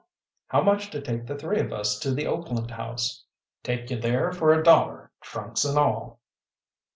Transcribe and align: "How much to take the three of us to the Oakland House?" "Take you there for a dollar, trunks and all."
"How 0.47 0.63
much 0.63 0.89
to 0.89 0.99
take 0.99 1.27
the 1.27 1.37
three 1.37 1.59
of 1.59 1.71
us 1.71 1.99
to 1.99 2.09
the 2.11 2.25
Oakland 2.25 2.71
House?" 2.71 3.23
"Take 3.61 3.91
you 3.91 3.99
there 3.99 4.31
for 4.31 4.51
a 4.51 4.63
dollar, 4.63 5.11
trunks 5.21 5.63
and 5.63 5.77
all." 5.77 6.19